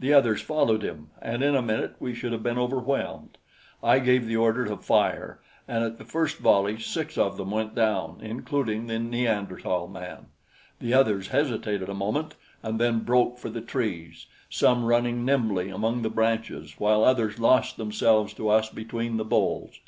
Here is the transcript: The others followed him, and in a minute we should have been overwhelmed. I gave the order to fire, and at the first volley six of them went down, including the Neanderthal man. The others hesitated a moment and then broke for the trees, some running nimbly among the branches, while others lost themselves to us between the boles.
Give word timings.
The 0.00 0.12
others 0.12 0.42
followed 0.42 0.82
him, 0.82 1.10
and 1.22 1.44
in 1.44 1.54
a 1.54 1.62
minute 1.62 1.94
we 2.00 2.12
should 2.12 2.32
have 2.32 2.42
been 2.42 2.58
overwhelmed. 2.58 3.38
I 3.84 4.00
gave 4.00 4.26
the 4.26 4.34
order 4.34 4.64
to 4.64 4.76
fire, 4.76 5.38
and 5.68 5.84
at 5.84 5.96
the 5.96 6.04
first 6.04 6.38
volley 6.38 6.80
six 6.80 7.16
of 7.16 7.36
them 7.36 7.52
went 7.52 7.76
down, 7.76 8.18
including 8.20 8.88
the 8.88 8.98
Neanderthal 8.98 9.86
man. 9.86 10.26
The 10.80 10.92
others 10.92 11.28
hesitated 11.28 11.88
a 11.88 11.94
moment 11.94 12.34
and 12.64 12.80
then 12.80 13.04
broke 13.04 13.38
for 13.38 13.48
the 13.48 13.60
trees, 13.60 14.26
some 14.48 14.86
running 14.86 15.24
nimbly 15.24 15.68
among 15.68 16.02
the 16.02 16.10
branches, 16.10 16.74
while 16.78 17.04
others 17.04 17.38
lost 17.38 17.76
themselves 17.76 18.34
to 18.34 18.48
us 18.48 18.70
between 18.70 19.18
the 19.18 19.24
boles. 19.24 19.78